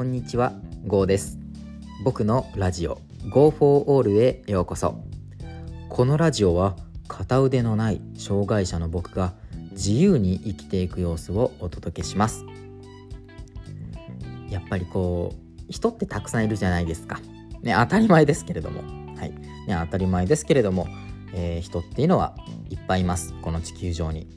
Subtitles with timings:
[0.00, 0.54] こんにちは、
[0.86, 1.38] ゴーです。
[2.04, 4.98] 僕のラジオ Go for All へようこそ。
[5.90, 6.74] このラジオは
[7.06, 9.34] 片腕のない障害者の僕が
[9.72, 12.46] 自由に生きていく様子をお届けします。
[14.48, 17.20] やっぱりこう人ってたくさんいるじゃないですか。
[17.60, 18.80] ね、当たり前ですけれども、
[19.18, 20.86] はい、ね、当たり前ですけれども、
[21.34, 22.34] えー人っていうのは
[22.70, 23.34] いっぱいいます。
[23.42, 24.28] この地球上に。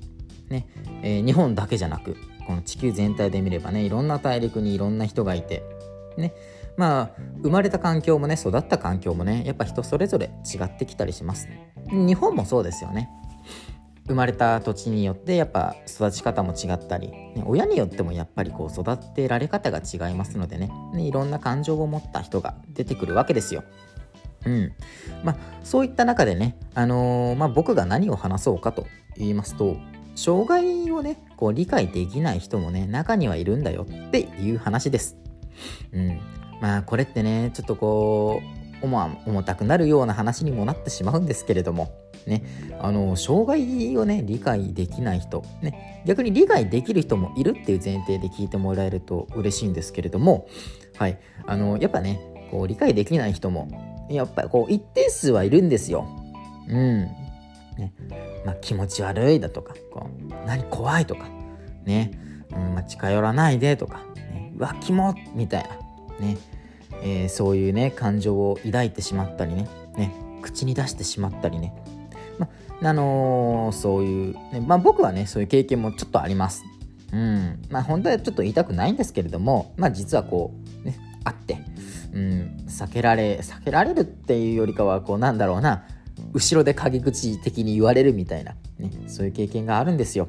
[0.49, 0.67] ね、
[1.03, 5.63] えー日本だけじゃなくこの地球全体で見ればねいろんな大陸にいろんな人がいて
[6.17, 6.34] ね。
[6.75, 11.48] まあ生まれた環境もね育った環境もねやっぱ人それぞれ違ってきたりします
[11.91, 13.09] 日本もそうですよね。
[14.07, 17.43] 生まれた土地によってやっぱ育ち方も違ったり、ね。
[17.45, 20.70] 親によってもやっぱりこう育てられ方が違いますのでね。
[20.93, 23.63] ねいろんな感情を持った人が出てくるわけですよ。
[24.45, 24.73] うん。
[25.23, 28.87] まあ、そういった中でね、あのーまあ、僕が何を話そうかと
[29.17, 29.77] 言いますと
[30.16, 35.18] 障害をねこう理解できない人もね中にはいるんだよっていう話です。
[35.91, 36.20] うん、
[36.62, 38.41] まあこれってねちょっとこ
[38.82, 41.96] う重重たくなるような話にもなってしまうんですけれども
[42.27, 42.43] ね
[42.82, 50.48] あの障害をね理解できない人、ね、逆に理解できる人もいるっていう前提で聞いてもらえると嬉しいんですけれども、
[50.98, 52.20] はい、あのやっぱね
[52.52, 56.07] こう理解できない人もやっぱりこう一定数はいるんですよ。
[56.68, 57.04] うん。
[57.77, 57.93] ね。
[58.46, 61.27] まあ気持ち悪いだとか、こう何怖いとか、
[61.86, 62.20] ね。
[62.55, 66.38] うんまあ、近寄らないでとか、ね、うわ、キモみたいな、ね。
[67.02, 70.14] えーそういうね、感情を抱いてしまったりね、ね。
[70.41, 71.74] 口に出してしまったりね。
[72.81, 76.64] まあ、のーそういう、ね、まあ僕はね、そういう経験もちょっとあります。
[77.12, 77.62] うん。
[77.69, 80.53] まあ本当はちょっと言いたくないんですけれども、まあ実はこ
[80.84, 81.58] う、ね、あって、
[82.14, 85.86] うん、避けられ避けられるっていうよりかはこうなんだろうな
[86.33, 90.28] 後ろで陰口的に言われるみたいな、ね、そういう経験があるんですよ。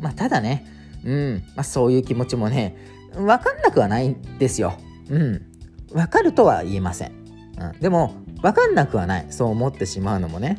[0.00, 0.66] まあただね、
[1.04, 2.76] うんまあ、そういう気持ちもね
[3.14, 4.74] 分かんなくはないんですよ。
[5.08, 5.42] うん、
[5.92, 7.12] 分かるとは言えません。
[7.58, 10.58] うん、でも分かんなくはないそう思ってしまうのもね。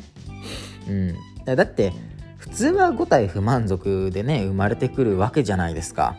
[0.88, 1.14] うん、
[1.56, 1.92] だって
[2.36, 6.16] 普通は5体不満足でね生まれてくるわけじゃないですか。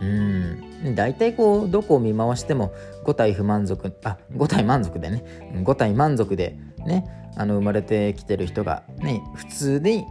[0.00, 2.72] うん、大体こうどこを見回しても
[3.04, 5.24] 5体不満足あ5体満足でね
[5.64, 10.06] 5体満足でねあの生まれてきてる人がね普通に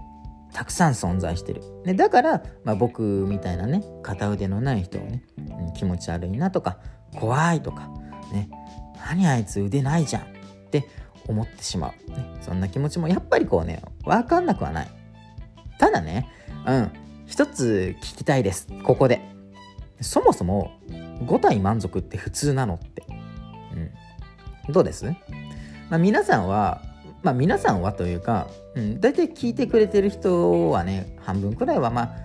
[0.54, 6.78] たくさん存在してる、ね、だから、まあ、僕みたいなね片腕のない人をね、うん気持ち悪いなとか
[7.20, 7.90] 怖いとか
[8.32, 8.50] ね
[9.10, 10.26] 何あいつ腕ないじゃんっ
[10.72, 10.88] て
[11.28, 14.88] 思ってしまう、ね、そんな気持ちもやっぱりこうね分かんなくはない。
[15.78, 16.30] ただね
[16.66, 16.92] うん
[17.26, 18.68] 一つ聞きたいです。
[18.84, 19.36] ここで。
[20.02, 23.04] そもそも5体満足って普通なのって、
[24.68, 25.06] うん、どうです、
[25.90, 26.82] まあ、皆さんは
[27.26, 32.16] まあ皆さんはというか、うん、大体聞いてくれてる人はね半分くらいはまあ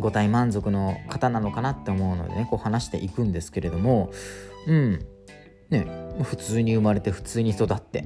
[0.00, 4.10] 5体満足の方なのかなって思うのでねこう話していくんですけれども
[4.66, 5.06] うん
[5.70, 5.86] ね
[6.24, 8.00] 普通に生まれて普通に育って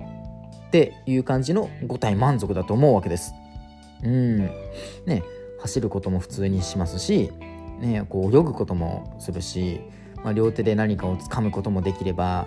[0.67, 3.35] っていう感じの5体満足だと思うわけです。
[4.05, 4.39] うん
[5.07, 5.23] ね
[5.61, 7.33] 走ることも普通にしますし
[7.83, 9.81] ね、こう泳ぐこともするし、
[10.23, 12.47] まあ、両手で何かを掴むこともできれば、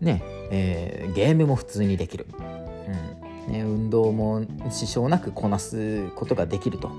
[0.00, 6.90] ねえーゲームも普通にできる、うんね、運動も支障なくこなすことができると、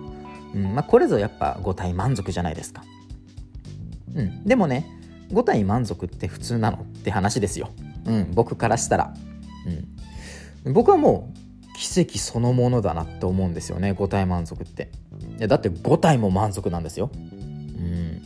[0.54, 2.84] うんまあ、これぞやっぱ5体満足じゃないですか、
[4.16, 4.86] うん、でもね
[5.32, 7.70] 5体満足って普通なのって話ですよ、
[8.06, 9.14] うん、僕からしたら、
[10.66, 11.44] うん、僕はもう
[11.78, 14.90] 奇跡そのものだなって思うんですよね5体満足って。
[15.38, 17.10] いやだって5体も満足なんですよ。
[17.14, 18.22] うん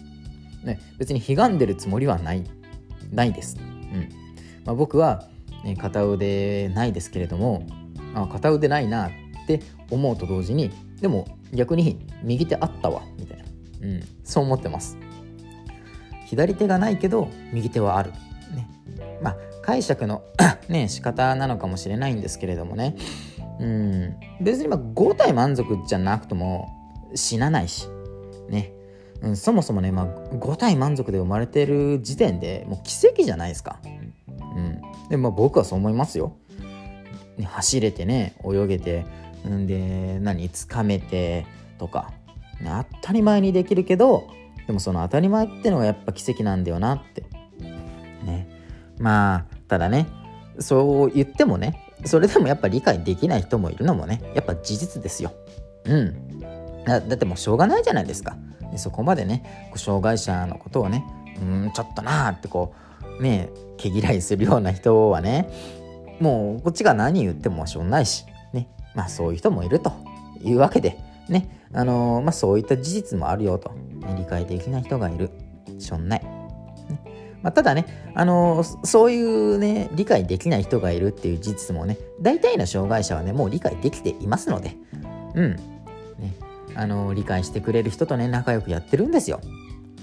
[0.63, 2.43] ね、別に悲んでるつもりはない
[3.11, 4.09] ないです、うん
[4.65, 5.23] まあ、僕は、
[5.63, 7.65] ね、片腕ないですけれども
[8.15, 9.11] あ片腕ないなっ
[9.47, 13.43] て思うと同時にでも逆に右手あったわみたいな、
[13.81, 14.97] うん、そう思ってます。
[16.25, 18.11] 左手がないけど右手はある、
[18.53, 18.69] ね、
[19.21, 20.23] まあ解釈の
[20.67, 22.95] ね仕方なのかもしれないんですけれどもね。
[23.59, 24.15] うん。
[24.41, 26.69] 別にまあ5体満足じゃなくとも
[27.15, 27.87] 死なないし。
[28.49, 28.73] ね。
[29.21, 30.05] うん、そもそもね、まあ、
[30.35, 33.79] 5体満足で生まれてる時点でもう奇跡じゃないですか。
[34.55, 36.35] うん、でまあ僕はそう思いますよ。
[37.45, 39.05] 走れてね泳げて
[39.47, 41.45] んで何つかめて
[41.77, 42.11] とか、
[42.63, 44.27] 当たり前にできるけど
[44.65, 47.23] でもその当たり前ってのがやっぱ奇跡なんだよなって。
[48.23, 48.47] ね、
[48.99, 50.07] まあただね
[50.59, 55.33] そう言ってもねそれでもやっぱ理解できない人もいるのもねやっぱ事実ですよ。
[55.85, 56.39] うん
[56.85, 58.35] だってもうしょうがないじゃないですか。
[58.71, 61.05] でそこまでね障害者のことをね
[61.41, 62.73] うんちょっとなーってこ
[63.19, 65.49] うね毛嫌いするような人はね
[66.19, 68.67] もうこっちが何言ってもしょうがないしね。
[68.95, 69.93] まあそういう人もいると
[70.41, 70.97] いうわけで
[71.29, 71.67] ね。
[71.73, 75.29] あのーまあそういった事実もあるよと、ね理解できない人がいる。
[75.79, 77.37] しょうがない、ね。
[77.41, 77.85] まあ、ただね、
[78.15, 84.75] あのー、そういうね、理解できない人がいるっていう事実もね、大体の障害者はね、もう理解できていますので、
[85.35, 85.55] うん。
[85.55, 86.35] ね、
[86.73, 89.41] あのー、理解してくれる人とね、仲良くやってるんですよ。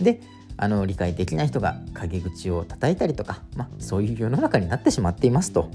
[0.01, 0.21] で、
[0.57, 5.69] あの理解できない人が陰口を叩いたりとか、まあ、そういう世の中になってしまっていますと。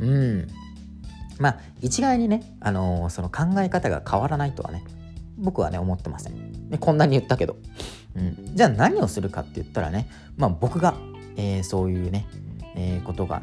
[0.00, 0.48] うん。
[1.38, 4.84] まあ一概にね、あのー、その考え方が変わらないとはね
[5.38, 6.34] 僕はね思ってません。
[6.80, 7.56] こんなに言ったけど。
[8.16, 10.94] うん、じゃあ何をするかって言ったらね、まあ、僕が、
[11.36, 12.26] えー、そういうね、
[12.74, 13.40] えー、ことが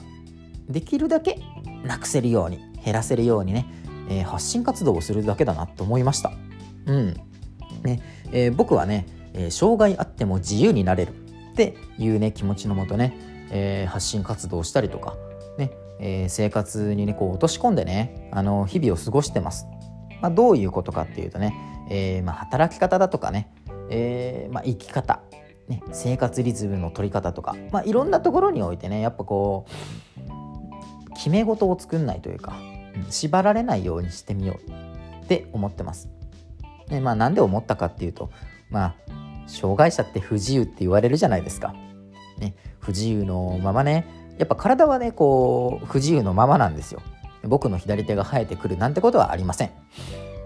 [0.67, 1.39] できるだけ
[1.85, 3.65] なくせるように減らせるようにね、
[4.09, 6.33] えー、発信活動をするだけだなと思いました。
[6.85, 7.13] うん
[7.83, 8.01] ね
[8.31, 11.13] えー、僕はね、えー、障害あっても自由になれる
[11.53, 13.17] っていうね気持ちのもとね、
[13.51, 15.15] えー、発信活動をしたりとか、
[15.99, 19.67] えー、生活にねこう落とし込んでねあの日々を過ごしてます。
[20.21, 21.53] まあ、どういうことかっていうとね、
[21.89, 23.51] えーまあ、働き方だとかね、
[23.89, 25.21] えーまあ、生き方、
[25.67, 32.57] ね、生活リズムの取り方とか、まあ、いろんなところにおいてねやっぱこう決め事を作んないというか、
[32.95, 36.09] うん、縛られないようにしてみようって思ってます。
[36.89, 38.29] でまあ、なんで思ったかっていうと
[38.69, 38.95] まあ
[39.45, 41.73] 障害者って不自由って言われるじゃないですか。
[42.37, 44.05] ね、不自由のままね
[44.37, 47.01] やっぱ体はねこう不自由のままなんですよ。
[47.43, 49.71] 僕の左手が生えてくるなんてことはありません。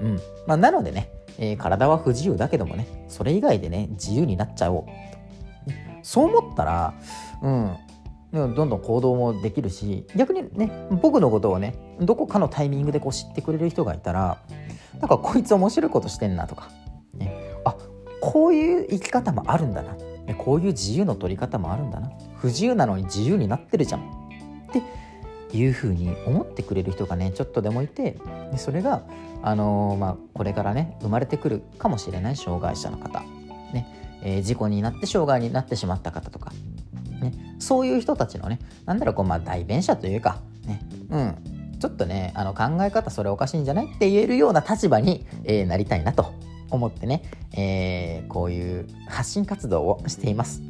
[0.01, 0.15] うん。
[0.45, 4.85] まあ、なのでねえー、体は不自由だけどもねそれ以外でね自由になっちゃおう。
[6.03, 6.93] そう思ったら
[7.41, 7.77] うん。
[8.33, 14.37] どんどん行動もできるし逆にね僕のことをねどこかのタイミングでこう知ってくれる人がいたら
[14.99, 16.69] なんかこいつ面白いことしてんなとか、
[17.13, 17.35] ね、
[17.65, 17.75] あ
[18.21, 19.97] こういう生き方もあるんだな。
[20.37, 22.09] こういう自由の取り方もあるんだな。
[22.41, 24.01] 不自由なのに自由になってるじゃん。
[24.01, 24.73] っ
[25.51, 28.17] ていうふうに思ってくれる人がねちょっとでもいて
[28.51, 29.03] でそれが、
[29.43, 33.19] あのー、まあ、これからね生まれてくるかもしれない障害者の方、
[33.73, 33.85] ね。
[34.23, 36.51] えー、事故になって障害になってしまった方とか、
[37.19, 40.79] ね、そういう人たちのねなんだろうこう、まあ、代弁者というか、ね。
[41.09, 43.87] うん、ちょっとねあの考え方それおかしいんじゃない？
[43.87, 46.33] って言えるような立場に、えー、なりたいなと
[46.69, 50.61] 思ってね、えー、こういう発信活動をしています。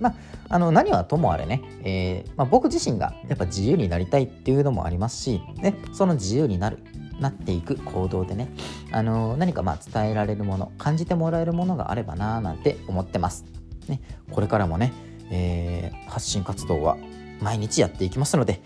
[0.00, 0.14] まあ、
[0.48, 6.78] あの何はともあれね、えーまあ、僕自身がやっぱ自由になりたいっていうのもありますし、ね、その自由になる
[7.20, 8.48] なっていく行動でね、
[8.92, 13.44] あの何かまあ伝えられるもの感じてもらえるものがあればなーなんて思ってます。
[13.88, 14.00] ね、
[14.30, 14.92] これからもね、
[15.30, 16.96] えー、発信活動は
[17.40, 18.62] 毎日やっていきますので、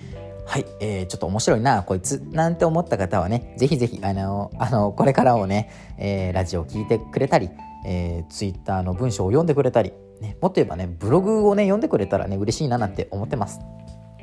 [0.47, 7.51] はい、えー、ちょっと面白いな、こいつ、なんて思った方はね、ぜひぜひ、あの、あの、これからをね、えー、ラジオを聞いてくれたり、
[7.87, 13.61] えー、ツイッターの文章を読んでくれたり、ね、もっと言えばね、ブログをね、読んでくれたらね、嬉しいななんて思ってます。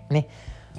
[0.09, 0.27] ね。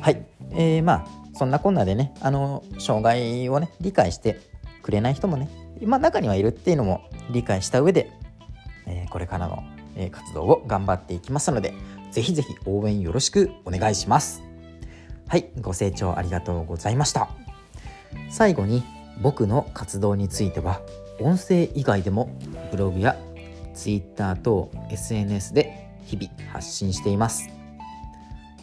[0.00, 0.24] はい。
[0.52, 4.40] えー、まあ、そんなこんなでね、あの、障害をね、理解して
[4.82, 5.48] くれない人もね、
[5.82, 8.10] まあ、中にはいるっていうのも理解した上で、
[8.86, 9.62] えー、これからの、
[10.10, 11.74] 活動を頑張っていきますので、
[12.10, 14.42] ぜひぜひ応援よろしくお願いします。
[15.28, 17.28] はい、ご清聴ありがとうございました。
[18.30, 18.82] 最後に、
[19.20, 20.80] 僕の活動については、
[21.20, 22.30] 音声以外でも
[22.70, 23.16] ブログや
[23.74, 27.48] Twitter と SNS で日々発信しています。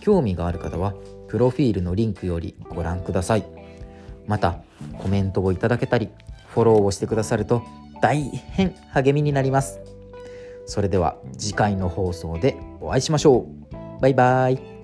[0.01, 0.93] 興味がある方は
[1.27, 3.45] プロフィールのリンクよりご覧ください。
[4.27, 4.59] また
[4.97, 6.09] コメントをいただけたり
[6.47, 7.63] フォローをしてくださると
[8.01, 9.79] 大変励みになります。
[10.65, 14.01] それでは次回の放送でお会いしましょう。
[14.01, 14.78] バイバイ。